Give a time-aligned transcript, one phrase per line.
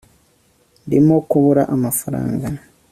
[0.85, 2.47] ndimo kubura amafaranga